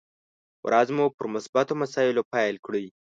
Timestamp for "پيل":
2.33-2.55